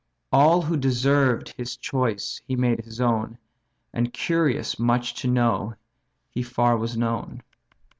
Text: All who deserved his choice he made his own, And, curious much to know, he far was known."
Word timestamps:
All 0.31 0.63
who 0.63 0.77
deserved 0.77 1.53
his 1.57 1.77
choice 1.77 2.41
he 2.47 2.55
made 2.55 2.79
his 2.83 2.99
own, 2.99 3.37
And, 3.93 4.11
curious 4.11 4.79
much 4.79 5.13
to 5.21 5.27
know, 5.27 5.75
he 6.31 6.41
far 6.41 6.75
was 6.75 6.97
known." 6.97 7.43